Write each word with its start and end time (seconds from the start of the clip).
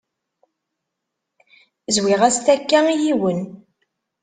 Zwiɣ-as 1.95 2.37
takka 2.45 2.79
i 2.93 2.95
yiwen. 3.03 3.39